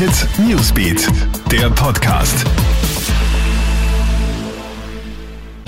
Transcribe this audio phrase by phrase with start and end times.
[0.00, 1.06] Hit Newsbeat,
[1.52, 2.46] der Podcast.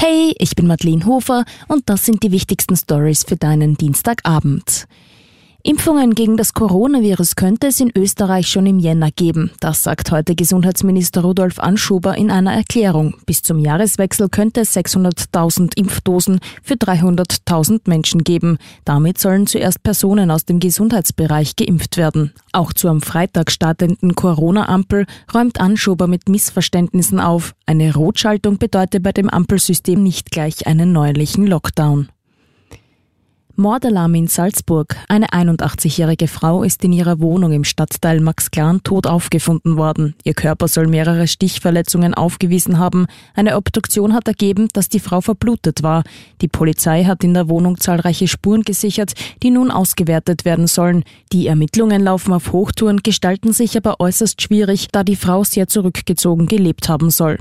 [0.01, 4.87] Hey, ich bin Madeleine Hofer und das sind die wichtigsten Stories für deinen Dienstagabend.
[5.65, 9.53] Impfungen gegen das Coronavirus könnte es in Österreich schon im Jänner geben.
[9.61, 13.15] Das sagt heute Gesundheitsminister Rudolf Anschuber in einer Erklärung.
[13.27, 18.59] Bis zum Jahreswechsel könnte es 600.000 Impfdosen für 300.000 Menschen geben.
[18.85, 22.33] Damit sollen zuerst Personen aus dem Gesundheitsbereich geimpft werden.
[22.51, 27.55] Auch zur am Freitag startenden Corona-Ampel räumt Anschuber mit Missverständnissen auf.
[27.67, 32.09] Eine Rotschaltung bedeutet bei dem Ampelsystem nicht gleich einen neuerlichen Lockdown.
[33.57, 34.97] Mordalarm in Salzburg.
[35.09, 40.15] Eine 81-jährige Frau ist in ihrer Wohnung im Stadtteil Maxklan tot aufgefunden worden.
[40.25, 43.07] Ihr Körper soll mehrere Stichverletzungen aufgewiesen haben.
[43.35, 46.03] Eine Obduktion hat ergeben, dass die Frau verblutet war.
[46.41, 51.05] Die Polizei hat in der Wohnung zahlreiche Spuren gesichert, die nun ausgewertet werden sollen.
[51.33, 56.47] Die Ermittlungen laufen auf Hochtouren, gestalten sich aber äußerst schwierig, da die Frau sehr zurückgezogen
[56.47, 57.37] gelebt haben soll.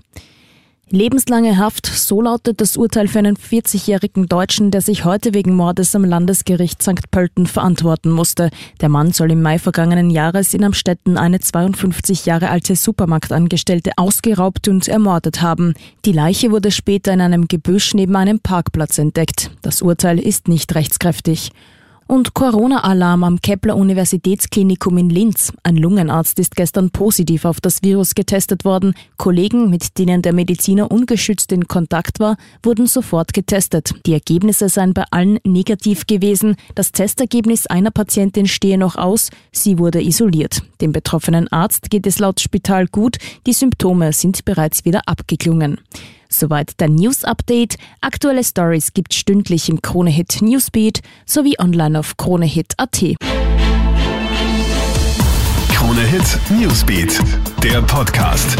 [0.94, 5.95] Lebenslange Haft, so lautet das Urteil für einen 40-jährigen Deutschen, der sich heute wegen Mordes
[5.95, 7.09] am Landesgericht St.
[7.11, 8.50] Pölten verantworten musste.
[8.81, 14.67] Der Mann soll im Mai vergangenen Jahres in Amstetten eine 52 Jahre alte Supermarktangestellte ausgeraubt
[14.67, 15.75] und ermordet haben.
[16.03, 19.52] Die Leiche wurde später in einem Gebüsch neben einem Parkplatz entdeckt.
[19.62, 21.52] Das Urteil ist nicht rechtskräftig.
[22.12, 25.54] Und Corona-Alarm am Kepler Universitätsklinikum in Linz.
[25.64, 28.95] Ein Lungenarzt ist gestern positiv auf das Virus getestet worden.
[29.16, 33.94] Kollegen, mit denen der Mediziner ungeschützt in Kontakt war, wurden sofort getestet.
[34.06, 36.58] Die Ergebnisse seien bei allen negativ gewesen.
[36.76, 39.30] Das Testergebnis einer Patientin stehe noch aus.
[39.53, 40.64] Sie wurde isoliert.
[40.81, 43.20] Dem betroffenen Arzt geht es laut Spital gut.
[43.48, 45.80] Die Symptome sind bereits wieder abgeklungen.
[46.32, 47.76] Soweit der News Update.
[48.00, 53.04] Aktuelle Stories gibt stündlich im Kronehit Newsbeat sowie online auf kronehit.at.
[55.70, 57.20] Kronehit Newsbeat,
[57.62, 58.58] der Podcast.